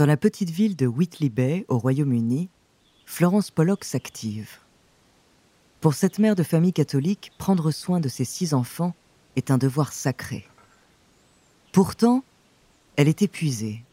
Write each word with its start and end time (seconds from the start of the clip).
Dans 0.00 0.06
la 0.06 0.16
petite 0.16 0.48
ville 0.48 0.76
de 0.76 0.86
Whitley 0.86 1.28
Bay, 1.28 1.66
au 1.68 1.76
Royaume-Uni, 1.76 2.48
Florence 3.04 3.50
Pollock 3.50 3.84
s'active. 3.84 4.56
Pour 5.82 5.92
cette 5.92 6.18
mère 6.18 6.34
de 6.34 6.42
famille 6.42 6.72
catholique, 6.72 7.32
prendre 7.36 7.70
soin 7.70 8.00
de 8.00 8.08
ses 8.08 8.24
six 8.24 8.54
enfants 8.54 8.94
est 9.36 9.50
un 9.50 9.58
devoir 9.58 9.92
sacré. 9.92 10.48
Pourtant, 11.72 12.24
elle 12.96 13.08
est 13.08 13.20
épuisée. 13.20 13.84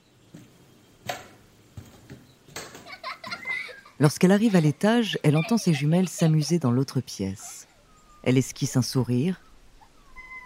Lorsqu'elle 3.99 4.31
arrive 4.31 4.55
à 4.55 4.61
l'étage, 4.61 5.19
elle 5.23 5.35
entend 5.35 5.57
ses 5.57 5.73
jumelles 5.73 6.07
s'amuser 6.07 6.57
dans 6.57 6.71
l'autre 6.71 7.01
pièce. 7.01 7.67
Elle 8.23 8.37
esquisse 8.37 8.77
un 8.77 8.81
sourire. 8.81 9.41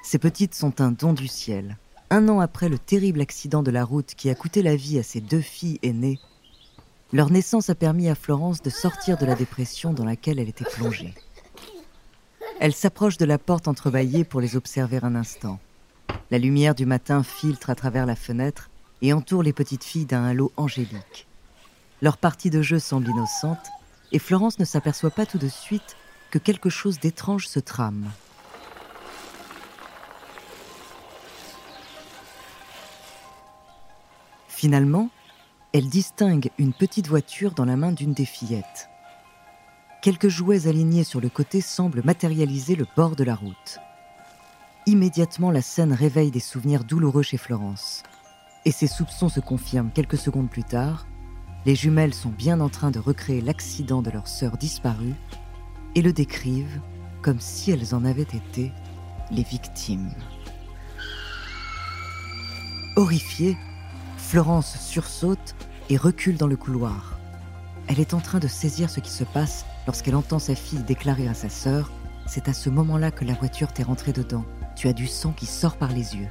Ces 0.01 0.17
petites 0.17 0.55
sont 0.55 0.81
un 0.81 0.89
don 0.89 1.13
du 1.13 1.27
ciel. 1.27 1.77
Un 2.13 2.27
an 2.27 2.41
après 2.41 2.67
le 2.67 2.77
terrible 2.77 3.21
accident 3.21 3.63
de 3.63 3.71
la 3.71 3.85
route 3.85 4.15
qui 4.17 4.29
a 4.29 4.35
coûté 4.35 4.61
la 4.61 4.75
vie 4.75 4.99
à 4.99 5.03
ses 5.03 5.21
deux 5.21 5.39
filles 5.39 5.79
aînées, 5.81 6.19
leur 7.13 7.29
naissance 7.29 7.69
a 7.69 7.75
permis 7.75 8.09
à 8.09 8.15
Florence 8.15 8.61
de 8.61 8.69
sortir 8.69 9.17
de 9.17 9.25
la 9.25 9.33
dépression 9.33 9.93
dans 9.93 10.03
laquelle 10.03 10.37
elle 10.37 10.49
était 10.49 10.65
plongée. 10.65 11.13
Elle 12.59 12.73
s'approche 12.73 13.17
de 13.17 13.23
la 13.23 13.37
porte 13.37 13.69
entrebâillée 13.69 14.25
pour 14.25 14.41
les 14.41 14.57
observer 14.57 14.99
un 15.01 15.15
instant. 15.15 15.57
La 16.31 16.37
lumière 16.37 16.75
du 16.75 16.85
matin 16.85 17.23
filtre 17.23 17.69
à 17.69 17.75
travers 17.75 18.05
la 18.05 18.17
fenêtre 18.17 18.69
et 19.01 19.13
entoure 19.13 19.41
les 19.41 19.53
petites 19.53 19.85
filles 19.85 20.05
d'un 20.05 20.25
halo 20.25 20.51
angélique. 20.57 21.27
Leur 22.01 22.17
partie 22.17 22.49
de 22.49 22.61
jeu 22.61 22.79
semble 22.79 23.07
innocente, 23.07 23.69
et 24.11 24.19
Florence 24.19 24.59
ne 24.59 24.65
s'aperçoit 24.65 25.11
pas 25.11 25.25
tout 25.25 25.37
de 25.37 25.47
suite 25.47 25.95
que 26.29 26.39
quelque 26.39 26.69
chose 26.69 26.99
d'étrange 26.99 27.47
se 27.47 27.61
trame. 27.61 28.11
Finalement, 34.61 35.09
elle 35.73 35.89
distingue 35.89 36.51
une 36.59 36.71
petite 36.71 37.07
voiture 37.07 37.53
dans 37.53 37.65
la 37.65 37.75
main 37.75 37.91
d'une 37.91 38.13
des 38.13 38.25
fillettes. 38.25 38.91
Quelques 40.03 40.27
jouets 40.27 40.67
alignés 40.67 41.03
sur 41.03 41.19
le 41.19 41.29
côté 41.29 41.61
semblent 41.61 42.03
matérialiser 42.03 42.75
le 42.75 42.85
bord 42.95 43.15
de 43.15 43.23
la 43.23 43.33
route. 43.33 43.79
Immédiatement, 44.85 45.49
la 45.49 45.63
scène 45.63 45.93
réveille 45.93 46.29
des 46.29 46.39
souvenirs 46.39 46.83
douloureux 46.83 47.23
chez 47.23 47.37
Florence. 47.37 48.03
Et 48.65 48.71
ses 48.71 48.85
soupçons 48.85 49.29
se 49.29 49.39
confirment 49.39 49.89
quelques 49.89 50.19
secondes 50.19 50.51
plus 50.51 50.63
tard 50.63 51.07
les 51.65 51.73
jumelles 51.73 52.13
sont 52.13 52.29
bien 52.29 52.59
en 52.59 52.69
train 52.69 52.91
de 52.91 52.99
recréer 52.99 53.41
l'accident 53.41 54.03
de 54.03 54.11
leur 54.11 54.27
sœur 54.27 54.57
disparue 54.57 55.15
et 55.95 56.03
le 56.03 56.13
décrivent 56.13 56.81
comme 57.23 57.39
si 57.39 57.71
elles 57.71 57.95
en 57.95 58.05
avaient 58.05 58.21
été 58.21 58.71
les 59.31 59.41
victimes. 59.41 60.11
Horrifiée, 62.95 63.57
Florence 64.31 64.77
sursaute 64.79 65.55
et 65.89 65.97
recule 65.97 66.37
dans 66.37 66.47
le 66.47 66.55
couloir. 66.55 67.19
Elle 67.89 67.99
est 67.99 68.13
en 68.13 68.21
train 68.21 68.39
de 68.39 68.47
saisir 68.47 68.89
ce 68.89 69.01
qui 69.01 69.11
se 69.11 69.25
passe 69.25 69.65
lorsqu'elle 69.85 70.15
entend 70.15 70.39
sa 70.39 70.55
fille 70.55 70.83
déclarer 70.83 71.27
à 71.27 71.33
sa 71.33 71.49
sœur 71.49 71.91
C'est 72.27 72.47
à 72.47 72.53
ce 72.53 72.69
moment-là 72.69 73.11
que 73.11 73.25
la 73.25 73.33
voiture 73.33 73.73
t'est 73.73 73.83
rentrée 73.83 74.13
dedans. 74.13 74.45
Tu 74.77 74.87
as 74.87 74.93
du 74.93 75.05
sang 75.05 75.33
qui 75.33 75.45
sort 75.45 75.75
par 75.75 75.89
les 75.89 76.15
yeux. 76.15 76.29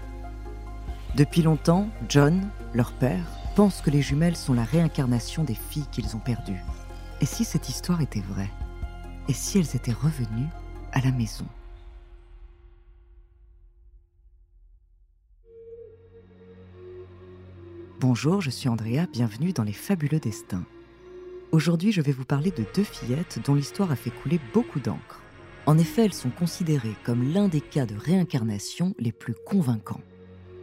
Depuis 1.14 1.42
longtemps, 1.42 1.90
John, 2.08 2.48
leur 2.72 2.92
père, 2.92 3.38
pensent 3.54 3.82
que 3.82 3.90
les 3.90 4.00
jumelles 4.00 4.34
sont 4.34 4.54
la 4.54 4.64
réincarnation 4.64 5.44
des 5.44 5.54
filles 5.54 5.88
qu'ils 5.92 6.16
ont 6.16 6.20
perdues. 6.20 6.64
Et 7.20 7.26
si 7.26 7.44
cette 7.44 7.68
histoire 7.68 8.00
était 8.00 8.24
vraie? 8.26 8.50
Et 9.28 9.34
si 9.34 9.58
elles 9.58 9.76
étaient 9.76 9.92
revenues 9.92 10.48
à 10.92 11.02
la 11.02 11.12
maison? 11.12 11.44
Bonjour, 18.00 18.40
je 18.40 18.48
suis 18.48 18.70
Andrea, 18.70 19.06
bienvenue 19.12 19.52
dans 19.52 19.62
Les 19.62 19.74
Fabuleux 19.74 20.20
Destins. 20.20 20.64
Aujourd'hui, 21.52 21.92
je 21.92 22.00
vais 22.00 22.12
vous 22.12 22.24
parler 22.24 22.50
de 22.50 22.64
deux 22.74 22.82
fillettes 22.82 23.40
dont 23.44 23.54
l'histoire 23.54 23.92
a 23.92 23.96
fait 23.96 24.08
couler 24.08 24.40
beaucoup 24.54 24.80
d'encre. 24.80 25.20
En 25.66 25.76
effet, 25.76 26.06
elles 26.06 26.14
sont 26.14 26.30
considérées 26.30 26.96
comme 27.04 27.34
l'un 27.34 27.48
des 27.48 27.60
cas 27.60 27.84
de 27.84 27.94
réincarnation 27.94 28.94
les 28.98 29.12
plus 29.12 29.34
convaincants. 29.34 30.00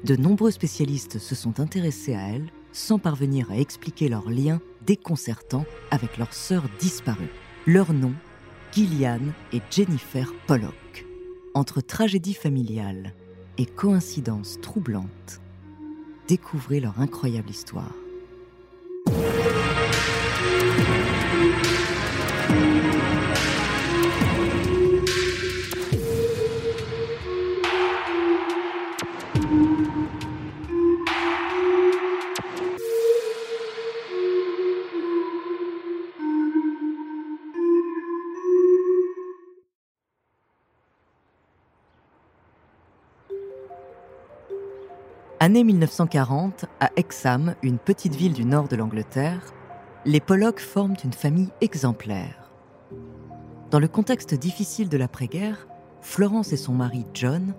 De 0.04 0.16
nombreux 0.16 0.50
spécialistes 0.50 1.20
se 1.20 1.36
sont 1.36 1.60
intéressés 1.60 2.16
à 2.16 2.28
elles 2.28 2.50
sans 2.72 2.98
parvenir 2.98 3.52
à 3.52 3.60
expliquer 3.60 4.10
leur 4.10 4.32
lien 4.32 4.60
déconcertant 4.88 5.68
avec 5.92 6.18
leur 6.18 6.34
sœur 6.34 6.64
disparue. 6.80 7.30
Leur 7.68 7.94
nom, 7.94 8.14
Gillian 8.72 9.22
et 9.54 9.62
Jennifer 9.70 10.34
Pollock. 10.48 11.06
Entre 11.54 11.82
tragédie 11.82 12.34
familiale 12.34 13.14
et 13.60 13.68
coïncidence 13.68 14.60
troublante, 14.60 15.40
découvrez 16.28 16.80
leur 16.80 17.00
incroyable 17.00 17.50
histoire. 17.50 17.94
Année 45.48 45.64
1940, 45.64 46.66
à 46.82 46.90
Hexham, 46.98 47.56
une 47.64 47.78
petite 47.78 48.14
ville 48.14 48.34
du 48.34 48.44
nord 48.44 48.68
de 48.68 48.76
l'Angleterre, 48.76 49.54
les 50.04 50.20
Pollock 50.20 50.60
forment 50.60 50.98
une 51.06 51.14
famille 51.14 51.52
exemplaire. 51.62 52.52
Dans 53.72 53.80
le 53.80 53.88
contexte 53.88 54.34
difficile 54.34 54.90
de 54.90 54.98
l'après-guerre, 54.98 55.70
Florence 56.02 56.52
et 56.52 56.58
son 56.58 56.74
mari 56.74 57.06
John 57.14 57.54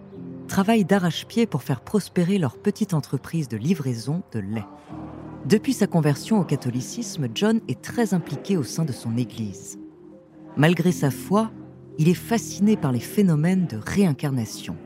travaillent 0.49 0.85
d'arrache-pied 0.85 1.47
pour 1.47 1.63
faire 1.63 1.81
prospérer 1.81 2.37
leur 2.37 2.59
petite 2.59 2.93
entreprise 2.93 3.49
de 3.49 3.57
livraison 3.57 4.23
de 4.33 4.41
lait. 4.41 4.67
Depuis 5.47 5.73
sa 5.73 5.87
conversion 5.87 6.39
au 6.41 6.45
catholicisme, 6.45 7.29
John 7.35 7.63
est 7.69 7.81
très 7.81 8.13
impliqué 8.13 8.59
au 8.59 8.65
sein 8.65 8.85
de 8.85 8.93
son 8.93 9.17
Église. 9.17 9.79
Malgré 10.59 10.93
sa 10.93 11.11
foi, 11.11 11.51
il 11.97 12.11
est 12.11 12.13
fasciné 12.13 12.77
par 12.77 12.93
les 12.93 13.01
phénomènes 13.01 13.67
de 13.67 13.79
réincarnation. 13.79 14.77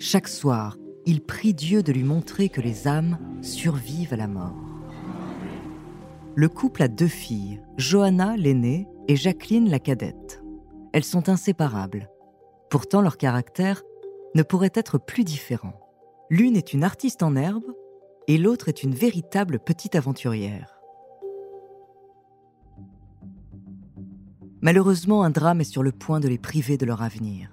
Chaque 0.00 0.26
soir, 0.26 0.76
il 1.06 1.20
prie 1.22 1.54
Dieu 1.54 1.82
de 1.82 1.92
lui 1.92 2.04
montrer 2.04 2.48
que 2.48 2.60
les 2.60 2.86
âmes 2.86 3.18
survivent 3.42 4.12
à 4.12 4.16
la 4.16 4.28
mort. 4.28 4.56
Le 6.34 6.48
couple 6.48 6.82
a 6.82 6.88
deux 6.88 7.08
filles, 7.08 7.60
Johanna 7.76 8.36
l'aînée 8.36 8.88
et 9.08 9.16
Jacqueline 9.16 9.68
la 9.68 9.78
cadette. 9.78 10.42
Elles 10.92 11.04
sont 11.04 11.28
inséparables. 11.28 12.08
Pourtant 12.70 13.02
leur 13.02 13.16
caractère 13.16 13.82
ne 14.34 14.42
pourrait 14.42 14.72
être 14.74 14.98
plus 14.98 15.24
différent. 15.24 15.78
L'une 16.30 16.56
est 16.56 16.72
une 16.72 16.84
artiste 16.84 17.22
en 17.22 17.36
herbe 17.36 17.74
et 18.28 18.38
l'autre 18.38 18.68
est 18.68 18.82
une 18.82 18.94
véritable 18.94 19.58
petite 19.58 19.94
aventurière. 19.94 20.78
Malheureusement, 24.62 25.24
un 25.24 25.30
drame 25.30 25.60
est 25.60 25.64
sur 25.64 25.82
le 25.82 25.92
point 25.92 26.20
de 26.20 26.28
les 26.28 26.38
priver 26.38 26.78
de 26.78 26.86
leur 26.86 27.02
avenir. 27.02 27.51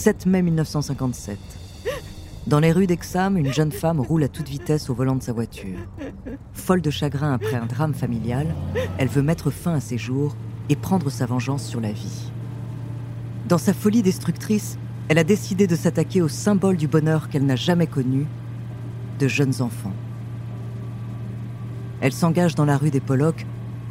7 0.00 0.24
mai 0.24 0.40
1957. 0.40 1.38
Dans 2.46 2.58
les 2.58 2.72
rues 2.72 2.86
d'Exham, 2.86 3.36
une 3.36 3.52
jeune 3.52 3.70
femme 3.70 4.00
roule 4.00 4.24
à 4.24 4.28
toute 4.28 4.48
vitesse 4.48 4.88
au 4.88 4.94
volant 4.94 5.14
de 5.14 5.22
sa 5.22 5.34
voiture. 5.34 5.76
Folle 6.54 6.80
de 6.80 6.88
chagrin 6.88 7.34
après 7.34 7.56
un 7.56 7.66
drame 7.66 7.92
familial, 7.92 8.46
elle 8.96 9.08
veut 9.08 9.20
mettre 9.20 9.50
fin 9.50 9.74
à 9.74 9.80
ses 9.80 9.98
jours 9.98 10.34
et 10.70 10.74
prendre 10.74 11.10
sa 11.10 11.26
vengeance 11.26 11.66
sur 11.66 11.82
la 11.82 11.92
vie. 11.92 12.32
Dans 13.46 13.58
sa 13.58 13.74
folie 13.74 14.00
destructrice, 14.00 14.78
elle 15.08 15.18
a 15.18 15.22
décidé 15.22 15.66
de 15.66 15.76
s'attaquer 15.76 16.22
au 16.22 16.28
symbole 16.28 16.78
du 16.78 16.88
bonheur 16.88 17.28
qu'elle 17.28 17.44
n'a 17.44 17.56
jamais 17.56 17.86
connu, 17.86 18.26
de 19.18 19.28
jeunes 19.28 19.60
enfants. 19.60 19.92
Elle 22.00 22.14
s'engage 22.14 22.54
dans 22.54 22.64
la 22.64 22.78
rue 22.78 22.90
des 22.90 23.00
Pollock 23.00 23.44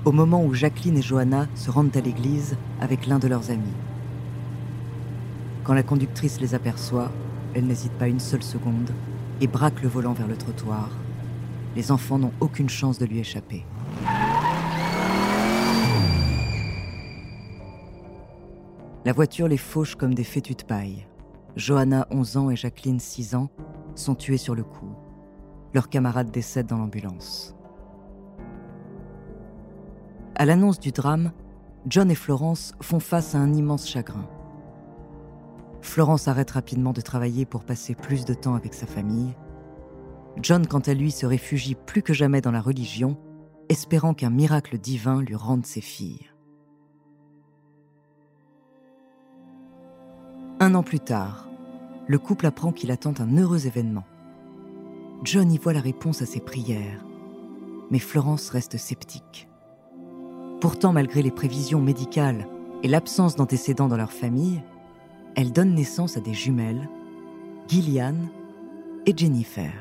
au 0.05 0.11
moment 0.11 0.43
où 0.43 0.55
Jacqueline 0.55 0.97
et 0.97 1.03
Johanna 1.03 1.45
se 1.53 1.69
rendent 1.69 1.95
à 1.95 2.01
l'église 2.01 2.57
avec 2.81 3.05
l'un 3.05 3.19
de 3.19 3.27
leurs 3.27 3.51
amis. 3.51 3.75
Quand 5.69 5.75
la 5.75 5.83
conductrice 5.83 6.41
les 6.41 6.55
aperçoit, 6.55 7.11
elle 7.53 7.67
n'hésite 7.67 7.91
pas 7.91 8.07
une 8.07 8.19
seule 8.19 8.41
seconde 8.41 8.89
et 9.39 9.45
braque 9.45 9.83
le 9.83 9.87
volant 9.87 10.13
vers 10.13 10.27
le 10.27 10.35
trottoir. 10.35 10.89
Les 11.75 11.91
enfants 11.91 12.17
n'ont 12.17 12.31
aucune 12.39 12.69
chance 12.69 12.97
de 12.97 13.05
lui 13.05 13.19
échapper. 13.19 13.63
La 19.05 19.13
voiture 19.13 19.47
les 19.47 19.57
fauche 19.57 19.93
comme 19.93 20.15
des 20.15 20.23
fétus 20.23 20.57
de 20.57 20.63
paille. 20.63 21.05
Johanna, 21.55 22.07
11 22.09 22.37
ans, 22.37 22.49
et 22.49 22.55
Jacqueline, 22.55 22.99
6 22.99 23.35
ans, 23.35 23.51
sont 23.93 24.15
tués 24.15 24.37
sur 24.37 24.55
le 24.55 24.63
coup. 24.63 24.95
Leurs 25.75 25.89
camarades 25.89 26.31
décèdent 26.31 26.65
dans 26.65 26.79
l'ambulance. 26.79 27.55
À 30.33 30.45
l'annonce 30.45 30.79
du 30.79 30.91
drame, 30.91 31.31
John 31.85 32.09
et 32.09 32.15
Florence 32.15 32.73
font 32.81 32.99
face 32.99 33.35
à 33.35 33.37
un 33.37 33.53
immense 33.53 33.87
chagrin. 33.87 34.27
Florence 35.81 36.27
arrête 36.27 36.51
rapidement 36.51 36.93
de 36.93 37.01
travailler 37.01 37.45
pour 37.45 37.63
passer 37.63 37.95
plus 37.95 38.25
de 38.25 38.33
temps 38.33 38.55
avec 38.55 38.73
sa 38.73 38.85
famille. 38.85 39.35
John, 40.41 40.67
quant 40.67 40.79
à 40.79 40.93
lui, 40.93 41.11
se 41.11 41.25
réfugie 41.25 41.75
plus 41.75 42.01
que 42.01 42.13
jamais 42.13 42.41
dans 42.41 42.51
la 42.51 42.61
religion, 42.61 43.17
espérant 43.69 44.13
qu'un 44.13 44.29
miracle 44.29 44.77
divin 44.77 45.21
lui 45.21 45.35
rende 45.35 45.65
ses 45.65 45.81
filles. 45.81 46.29
Un 50.59 50.75
an 50.75 50.83
plus 50.83 50.99
tard, 50.99 51.47
le 52.07 52.19
couple 52.19 52.45
apprend 52.45 52.71
qu'il 52.71 52.91
attend 52.91 53.13
un 53.19 53.37
heureux 53.37 53.67
événement. 53.67 54.03
John 55.23 55.51
y 55.51 55.57
voit 55.57 55.73
la 55.73 55.79
réponse 55.79 56.21
à 56.21 56.25
ses 56.25 56.39
prières, 56.39 57.05
mais 57.91 57.99
Florence 57.99 58.49
reste 58.49 58.77
sceptique. 58.77 59.47
Pourtant, 60.59 60.91
malgré 60.91 61.21
les 61.21 61.31
prévisions 61.31 61.81
médicales 61.81 62.47
et 62.83 62.87
l'absence 62.87 63.35
d'antécédents 63.35 63.87
dans 63.87 63.97
leur 63.97 64.11
famille, 64.11 64.61
elle 65.35 65.51
donne 65.51 65.73
naissance 65.73 66.17
à 66.17 66.19
des 66.19 66.33
jumelles, 66.33 66.89
Gillian 67.67 68.15
et 69.05 69.13
Jennifer. 69.15 69.71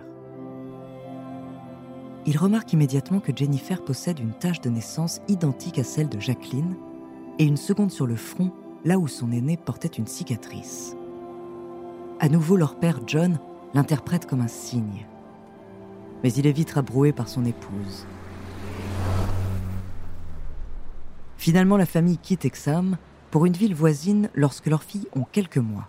Il 2.27 2.37
remarque 2.37 2.73
immédiatement 2.73 3.21
que 3.21 3.35
Jennifer 3.35 3.83
possède 3.83 4.19
une 4.19 4.35
tache 4.35 4.61
de 4.61 4.69
naissance 4.69 5.21
identique 5.29 5.79
à 5.79 5.85
celle 5.85 6.09
de 6.09 6.21
Jacqueline 6.21 6.77
et 7.39 7.45
une 7.45 7.57
seconde 7.57 7.91
sur 7.91 8.07
le 8.07 8.17
front, 8.17 8.53
là 8.85 8.99
où 8.99 9.09
son 9.09 9.33
aîné 9.33 9.57
portait 9.57 9.89
une 9.89 10.07
cicatrice. 10.07 10.95
À 12.21 12.29
nouveau, 12.29 12.57
leur 12.57 12.79
père 12.79 13.01
John 13.07 13.39
l'interprète 13.75 14.27
comme 14.27 14.41
un 14.41 14.49
signe. 14.49 15.07
Mais 16.23 16.33
il 16.33 16.47
est 16.47 16.53
vite 16.53 16.73
rabroué 16.73 17.13
par 17.13 17.29
son 17.29 17.45
épouse. 17.45 18.07
Finalement, 21.37 21.77
la 21.77 21.87
famille 21.87 22.19
quitte 22.19 22.45
Exam 22.45 22.97
pour 23.31 23.47
une 23.47 23.53
ville 23.53 23.75
voisine 23.75 24.31
lorsque 24.35 24.67
leurs 24.67 24.83
filles 24.83 25.09
ont 25.15 25.25
quelques 25.25 25.59
mois. 25.59 25.89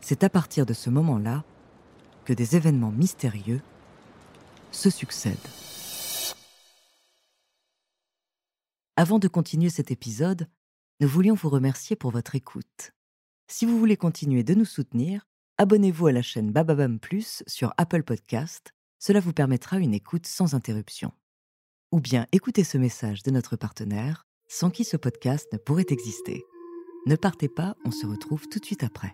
C'est 0.00 0.24
à 0.24 0.28
partir 0.28 0.66
de 0.66 0.72
ce 0.72 0.90
moment-là 0.90 1.44
que 2.24 2.32
des 2.32 2.56
événements 2.56 2.90
mystérieux 2.90 3.60
se 4.70 4.90
succèdent. 4.90 5.36
Avant 8.96 9.18
de 9.18 9.28
continuer 9.28 9.70
cet 9.70 9.90
épisode, 9.90 10.48
nous 11.00 11.08
voulions 11.08 11.34
vous 11.34 11.48
remercier 11.48 11.96
pour 11.96 12.10
votre 12.10 12.34
écoute. 12.34 12.92
Si 13.48 13.66
vous 13.66 13.78
voulez 13.78 13.96
continuer 13.96 14.44
de 14.44 14.54
nous 14.54 14.64
soutenir, 14.64 15.26
abonnez-vous 15.58 16.06
à 16.06 16.12
la 16.12 16.22
chaîne 16.22 16.52
Bababam 16.52 16.98
Plus 16.98 17.42
sur 17.46 17.74
Apple 17.76 18.02
Podcast. 18.02 18.72
Cela 18.98 19.20
vous 19.20 19.32
permettra 19.32 19.78
une 19.78 19.94
écoute 19.94 20.26
sans 20.26 20.54
interruption 20.54 21.12
ou 21.94 22.00
bien 22.00 22.26
écoutez 22.32 22.64
ce 22.64 22.76
message 22.76 23.22
de 23.22 23.30
notre 23.30 23.54
partenaire, 23.54 24.26
sans 24.48 24.70
qui 24.70 24.84
ce 24.84 24.96
podcast 24.96 25.46
ne 25.52 25.58
pourrait 25.58 25.86
exister. 25.88 26.44
Ne 27.06 27.16
partez 27.16 27.48
pas, 27.48 27.76
on 27.84 27.90
se 27.90 28.06
retrouve 28.06 28.48
tout 28.48 28.58
de 28.58 28.64
suite 28.64 28.84
après. 28.84 29.12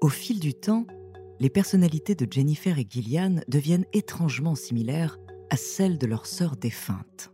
Au 0.00 0.08
fil 0.08 0.40
du 0.40 0.54
temps, 0.54 0.86
les 1.40 1.50
personnalités 1.50 2.14
de 2.14 2.30
Jennifer 2.30 2.78
et 2.78 2.86
Gillian 2.88 3.36
deviennent 3.48 3.86
étrangement 3.92 4.54
similaires 4.54 5.18
à 5.50 5.56
celles 5.56 5.98
de 5.98 6.06
leur 6.06 6.26
sœur 6.26 6.56
défunte. 6.56 7.30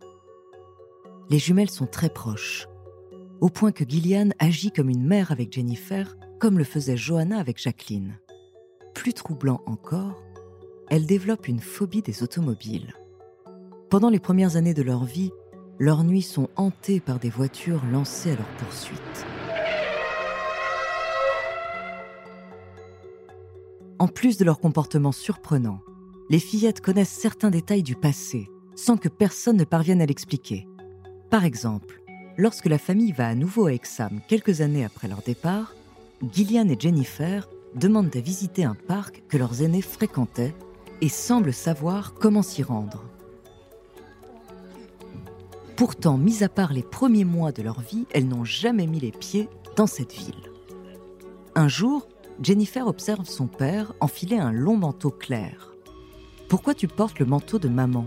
Les 1.31 1.39
jumelles 1.39 1.71
sont 1.71 1.87
très 1.87 2.11
proches, 2.11 2.67
au 3.41 3.49
point 3.49 3.73
que 3.73 3.85
Gillian 3.89 4.31
agit 4.39 4.71
comme 4.71 4.91
une 4.91 5.07
mère 5.07 5.33
avec 5.33 5.53
Jennifer, 5.53 6.17
comme 6.41 6.59
le 6.59 6.65
faisait 6.65 6.97
Johanna 6.97 7.39
avec 7.39 7.59
Jacqueline 7.59 8.19
plus 8.95 9.15
troublant 9.15 9.61
encore, 9.67 10.23
elles 10.93 11.07
développent 11.07 11.49
une 11.49 11.61
phobie 11.61 12.03
des 12.03 12.23
automobiles. 12.23 12.93
Pendant 13.89 14.11
les 14.11 14.21
premières 14.21 14.57
années 14.57 14.75
de 14.75 14.83
leur 14.83 15.05
vie, 15.05 15.31
leurs 15.79 16.05
nuits 16.05 16.21
sont 16.21 16.51
hantées 16.55 17.01
par 17.01 17.19
des 17.19 17.31
voitures 17.31 17.81
lancées 17.91 18.33
à 18.33 18.37
leur 18.37 18.49
poursuite. 18.59 19.27
En 23.99 24.07
plus 24.07 24.37
de 24.37 24.45
leur 24.45 24.61
comportement 24.61 25.13
surprenant, 25.13 25.81
les 26.29 26.39
fillettes 26.39 26.83
connaissent 26.83 27.09
certains 27.09 27.49
détails 27.49 27.83
du 27.83 27.97
passé, 27.97 28.51
sans 28.75 28.99
que 28.99 29.09
personne 29.09 29.57
ne 29.57 29.65
parvienne 29.65 30.03
à 30.03 30.07
l'expliquer. 30.07 30.69
Par 31.31 31.47
exemple, 31.47 32.03
lorsque 32.37 32.67
la 32.67 32.77
famille 32.77 33.13
va 33.13 33.29
à 33.29 33.35
nouveau 33.35 33.65
à 33.65 33.73
Exam 33.73 34.21
quelques 34.29 34.61
années 34.61 34.85
après 34.85 35.09
leur 35.09 35.23
départ, 35.23 35.75
Gillian 36.35 36.69
et 36.69 36.77
Jennifer 36.79 37.49
demandent 37.75 38.15
à 38.15 38.21
visiter 38.21 38.65
un 38.65 38.75
parc 38.75 39.23
que 39.31 39.39
leurs 39.39 39.63
aînés 39.63 39.81
fréquentaient 39.81 40.53
et 41.03 41.09
semblent 41.09 41.53
savoir 41.53 42.15
comment 42.15 42.43
s'y 42.43 42.63
rendre. 42.63 43.05
Pourtant, 45.77 46.17
mis 46.17 46.45
à 46.45 46.49
part 46.49 46.73
les 46.73 46.85
premiers 46.85 47.25
mois 47.25 47.51
de 47.51 47.61
leur 47.61 47.81
vie, 47.81 48.07
elles 48.13 48.29
n'ont 48.29 48.45
jamais 48.45 48.87
mis 48.87 49.01
les 49.01 49.11
pieds 49.11 49.49
dans 49.77 49.89
cette 49.89 50.13
ville. 50.13 50.53
Un 51.57 51.67
jour, 51.67 52.07
Jennifer 52.41 52.87
observe 52.87 53.27
son 53.27 53.49
père 53.49 53.93
enfiler 54.01 54.39
un 54.39 54.53
long 54.53 54.77
manteau 54.77 55.11
clair. 55.11 55.75
Pourquoi 56.49 56.73
tu 56.73 56.87
portes 56.87 57.19
le 57.19 57.27
manteau 57.27 57.59
de 57.59 57.69
maman? 57.69 58.07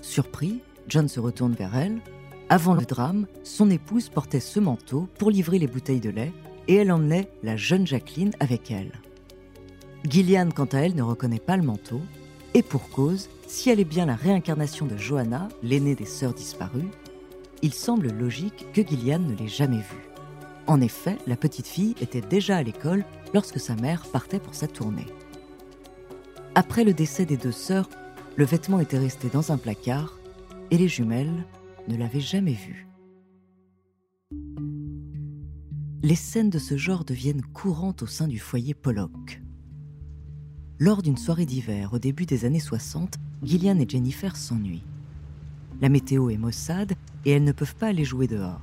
Surpris, 0.00 0.60
John 0.88 1.06
se 1.06 1.20
retourne 1.20 1.52
vers 1.52 1.76
elle. 1.76 2.00
Avant 2.48 2.74
le 2.74 2.86
drame, 2.86 3.26
son 3.42 3.70
épouse 3.70 4.08
portait 4.08 4.40
ce 4.40 4.58
manteau 4.58 5.06
pour 5.18 5.30
livrer 5.30 5.58
les 5.58 5.66
bouteilles 5.66 6.00
de 6.00 6.10
lait 6.10 6.32
et 6.66 6.76
elle 6.76 6.92
emmenait 6.92 7.30
la 7.42 7.56
jeune 7.56 7.86
Jacqueline 7.86 8.32
avec 8.40 8.70
elle. 8.70 8.92
Gillian, 10.08 10.50
quant 10.54 10.66
à 10.66 10.78
elle, 10.78 10.94
ne 10.94 11.02
reconnaît 11.02 11.38
pas 11.38 11.56
le 11.56 11.62
manteau, 11.62 12.00
et 12.54 12.62
pour 12.62 12.90
cause, 12.90 13.28
si 13.46 13.70
elle 13.70 13.80
est 13.80 13.84
bien 13.84 14.06
la 14.06 14.14
réincarnation 14.14 14.86
de 14.86 14.96
Johanna, 14.96 15.48
l'aînée 15.62 15.94
des 15.94 16.04
sœurs 16.04 16.34
disparues, 16.34 16.90
il 17.62 17.72
semble 17.72 18.10
logique 18.12 18.66
que 18.72 18.86
Gillian 18.86 19.20
ne 19.20 19.36
l'ait 19.36 19.48
jamais 19.48 19.78
vue. 19.78 20.08
En 20.66 20.80
effet, 20.80 21.18
la 21.26 21.36
petite 21.36 21.66
fille 21.66 21.94
était 22.00 22.20
déjà 22.20 22.56
à 22.56 22.62
l'école 22.62 23.04
lorsque 23.34 23.60
sa 23.60 23.74
mère 23.76 24.02
partait 24.12 24.40
pour 24.40 24.54
sa 24.54 24.68
tournée. 24.68 25.06
Après 26.54 26.84
le 26.84 26.92
décès 26.92 27.24
des 27.24 27.36
deux 27.36 27.52
sœurs, 27.52 27.88
le 28.36 28.44
vêtement 28.44 28.80
était 28.80 28.98
resté 28.98 29.28
dans 29.28 29.52
un 29.52 29.58
placard 29.58 30.18
et 30.70 30.78
les 30.78 30.88
jumelles 30.88 31.46
ne 31.88 31.96
l'avaient 31.96 32.20
jamais 32.20 32.52
vu 32.52 32.86
les 36.02 36.16
scènes 36.16 36.50
de 36.50 36.58
ce 36.58 36.76
genre 36.76 37.04
deviennent 37.04 37.42
courantes 37.42 38.02
au 38.02 38.06
sein 38.06 38.26
du 38.26 38.38
foyer 38.38 38.74
Pollock. 38.74 39.40
Lors 40.84 41.00
d'une 41.00 41.16
soirée 41.16 41.46
d'hiver 41.46 41.90
au 41.92 42.00
début 42.00 42.26
des 42.26 42.44
années 42.44 42.58
60, 42.58 43.14
Gillian 43.44 43.78
et 43.78 43.88
Jennifer 43.88 44.34
s'ennuient. 44.34 44.82
La 45.80 45.88
météo 45.88 46.28
est 46.28 46.36
maussade 46.36 46.94
et 47.24 47.30
elles 47.30 47.44
ne 47.44 47.52
peuvent 47.52 47.76
pas 47.76 47.86
aller 47.86 48.04
jouer 48.04 48.26
dehors. 48.26 48.60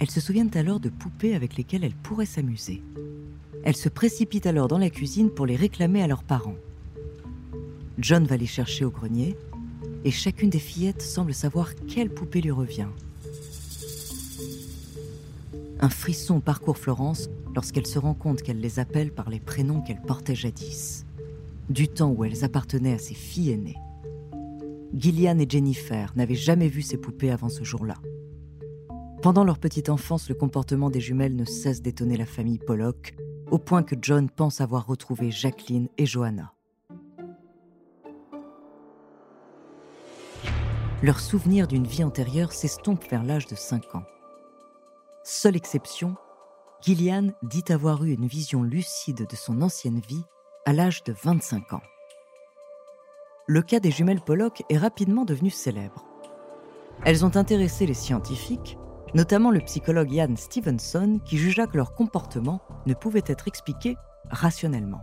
Elles 0.00 0.10
se 0.10 0.20
souviennent 0.20 0.50
alors 0.54 0.80
de 0.80 0.90
poupées 0.90 1.34
avec 1.34 1.56
lesquelles 1.56 1.84
elles 1.84 1.94
pourraient 1.94 2.26
s'amuser. 2.26 2.82
Elles 3.64 3.74
se 3.74 3.88
précipitent 3.88 4.44
alors 4.44 4.68
dans 4.68 4.76
la 4.76 4.90
cuisine 4.90 5.30
pour 5.30 5.46
les 5.46 5.56
réclamer 5.56 6.02
à 6.02 6.06
leurs 6.06 6.24
parents. 6.24 6.58
John 7.96 8.26
va 8.26 8.36
les 8.36 8.44
chercher 8.44 8.84
au 8.84 8.90
grenier 8.90 9.34
et 10.04 10.10
chacune 10.10 10.50
des 10.50 10.58
fillettes 10.58 11.00
semble 11.00 11.32
savoir 11.32 11.74
quelle 11.88 12.10
poupée 12.10 12.42
lui 12.42 12.50
revient. 12.50 12.88
Un 15.82 15.88
frisson 15.88 16.40
parcourt 16.40 16.78
Florence 16.78 17.28
lorsqu'elle 17.56 17.88
se 17.88 17.98
rend 17.98 18.14
compte 18.14 18.40
qu'elle 18.42 18.60
les 18.60 18.78
appelle 18.78 19.12
par 19.12 19.28
les 19.28 19.40
prénoms 19.40 19.80
qu'elle 19.80 20.00
portait 20.00 20.36
jadis, 20.36 21.04
du 21.70 21.88
temps 21.88 22.12
où 22.12 22.24
elles 22.24 22.44
appartenaient 22.44 22.94
à 22.94 22.98
ses 22.98 23.14
filles 23.14 23.50
aînées. 23.50 23.78
Gillian 24.94 25.40
et 25.40 25.46
Jennifer 25.48 26.12
n'avaient 26.14 26.36
jamais 26.36 26.68
vu 26.68 26.82
ces 26.82 26.98
poupées 26.98 27.32
avant 27.32 27.48
ce 27.48 27.64
jour-là. 27.64 27.96
Pendant 29.22 29.42
leur 29.42 29.58
petite 29.58 29.88
enfance, 29.88 30.28
le 30.28 30.36
comportement 30.36 30.88
des 30.88 31.00
jumelles 31.00 31.34
ne 31.34 31.44
cesse 31.44 31.82
d'étonner 31.82 32.16
la 32.16 32.26
famille 32.26 32.60
Pollock, 32.60 33.16
au 33.50 33.58
point 33.58 33.82
que 33.82 33.96
John 34.00 34.30
pense 34.30 34.60
avoir 34.60 34.86
retrouvé 34.86 35.32
Jacqueline 35.32 35.88
et 35.98 36.06
Johanna. 36.06 36.52
Leur 41.02 41.18
souvenir 41.18 41.66
d'une 41.66 41.88
vie 41.88 42.04
antérieure 42.04 42.52
s'estompe 42.52 43.02
vers 43.10 43.24
l'âge 43.24 43.46
de 43.46 43.56
5 43.56 43.96
ans. 43.96 44.04
Seule 45.24 45.54
exception, 45.54 46.16
Gillian 46.80 47.28
dit 47.44 47.64
avoir 47.68 48.02
eu 48.02 48.12
une 48.12 48.26
vision 48.26 48.64
lucide 48.64 49.24
de 49.28 49.36
son 49.36 49.62
ancienne 49.62 50.00
vie 50.00 50.24
à 50.66 50.72
l'âge 50.72 51.04
de 51.04 51.12
25 51.12 51.74
ans. 51.74 51.82
Le 53.46 53.62
cas 53.62 53.78
des 53.78 53.92
jumelles 53.92 54.20
Pollock 54.20 54.64
est 54.68 54.78
rapidement 54.78 55.24
devenu 55.24 55.50
célèbre. 55.50 56.04
Elles 57.04 57.24
ont 57.24 57.36
intéressé 57.36 57.86
les 57.86 57.94
scientifiques, 57.94 58.76
notamment 59.14 59.52
le 59.52 59.60
psychologue 59.60 60.10
Ian 60.10 60.34
Stevenson, 60.34 61.20
qui 61.24 61.38
jugea 61.38 61.68
que 61.68 61.76
leur 61.76 61.94
comportement 61.94 62.60
ne 62.86 62.94
pouvait 62.94 63.22
être 63.26 63.46
expliqué 63.46 63.96
rationnellement. 64.28 65.02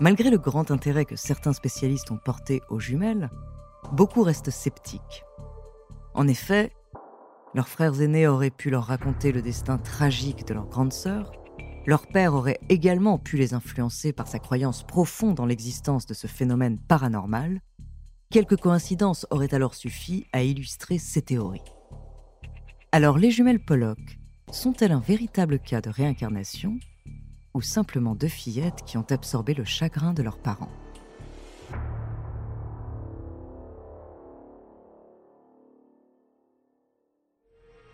Malgré 0.00 0.28
le 0.28 0.38
grand 0.38 0.70
intérêt 0.70 1.06
que 1.06 1.16
certains 1.16 1.54
spécialistes 1.54 2.10
ont 2.10 2.18
porté 2.18 2.60
aux 2.68 2.78
jumelles, 2.78 3.30
beaucoup 3.92 4.22
restent 4.22 4.50
sceptiques. 4.50 5.24
En 6.12 6.28
effet, 6.28 6.72
leurs 7.54 7.68
frères 7.68 8.00
aînés 8.00 8.26
auraient 8.26 8.50
pu 8.50 8.70
leur 8.70 8.84
raconter 8.84 9.32
le 9.32 9.42
destin 9.42 9.78
tragique 9.78 10.46
de 10.46 10.54
leur 10.54 10.66
grande 10.66 10.92
sœur. 10.92 11.32
Leur 11.86 12.06
père 12.06 12.34
aurait 12.34 12.60
également 12.68 13.18
pu 13.18 13.36
les 13.36 13.54
influencer 13.54 14.12
par 14.12 14.28
sa 14.28 14.38
croyance 14.38 14.84
profonde 14.84 15.36
dans 15.36 15.46
l'existence 15.46 16.06
de 16.06 16.14
ce 16.14 16.26
phénomène 16.26 16.78
paranormal. 16.78 17.60
Quelques 18.30 18.58
coïncidences 18.58 19.26
auraient 19.30 19.54
alors 19.54 19.74
suffi 19.74 20.26
à 20.32 20.42
illustrer 20.42 20.98
ces 20.98 21.22
théories. 21.22 21.64
Alors 22.92 23.18
les 23.18 23.30
jumelles 23.30 23.64
Pollock 23.64 24.18
sont-elles 24.52 24.92
un 24.92 25.00
véritable 25.00 25.58
cas 25.58 25.80
de 25.80 25.90
réincarnation 25.90 26.78
ou 27.54 27.62
simplement 27.62 28.14
deux 28.14 28.28
fillettes 28.28 28.84
qui 28.84 28.96
ont 28.96 29.06
absorbé 29.10 29.54
le 29.54 29.64
chagrin 29.64 30.12
de 30.12 30.22
leurs 30.22 30.38
parents? 30.38 30.70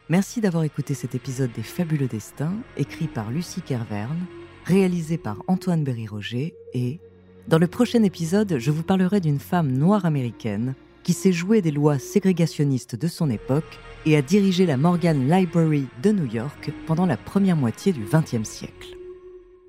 Merci 0.08 0.40
d'avoir 0.40 0.62
écouté 0.62 0.94
cet 0.94 1.16
épisode 1.16 1.50
des 1.50 1.64
Fabuleux 1.64 2.06
Destins, 2.06 2.54
écrit 2.76 3.08
par 3.08 3.32
Lucie 3.32 3.60
Kerverne, 3.60 4.26
réalisé 4.64 5.18
par 5.18 5.42
Antoine 5.48 5.82
Berry-Roger 5.82 6.54
et, 6.74 7.00
dans 7.48 7.58
le 7.58 7.66
prochain 7.66 8.04
épisode, 8.04 8.58
je 8.58 8.70
vous 8.70 8.84
parlerai 8.84 9.20
d'une 9.20 9.40
femme 9.40 9.72
noire 9.72 10.06
américaine 10.06 10.76
qui 11.02 11.12
s'est 11.12 11.32
jouée 11.32 11.60
des 11.60 11.72
lois 11.72 11.98
ségrégationnistes 11.98 12.94
de 12.94 13.08
son 13.08 13.30
époque 13.30 13.80
et 14.04 14.16
a 14.16 14.22
dirigé 14.22 14.64
la 14.64 14.76
Morgan 14.76 15.28
Library 15.28 15.86
de 16.04 16.12
New 16.12 16.32
York 16.32 16.70
pendant 16.86 17.06
la 17.06 17.16
première 17.16 17.56
moitié 17.56 17.92
du 17.92 18.04
XXe 18.04 18.48
siècle. 18.48 18.96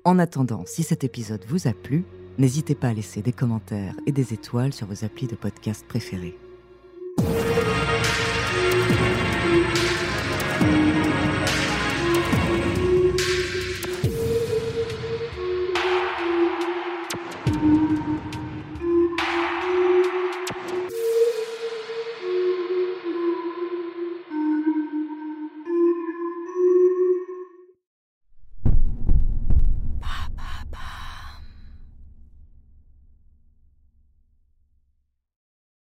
En 0.04 0.20
attendant, 0.20 0.62
si 0.66 0.84
cet 0.84 1.02
épisode 1.02 1.44
vous 1.48 1.66
a 1.66 1.72
plu, 1.72 2.04
n'hésitez 2.38 2.76
pas 2.76 2.88
à 2.88 2.94
laisser 2.94 3.22
des 3.22 3.32
commentaires 3.32 3.94
et 4.06 4.12
des 4.12 4.32
étoiles 4.34 4.72
sur 4.72 4.86
vos 4.86 5.04
applis 5.04 5.26
de 5.26 5.34
podcast 5.34 5.84
préférés. 5.88 6.38